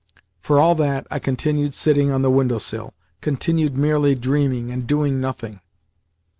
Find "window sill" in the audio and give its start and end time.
2.31-2.95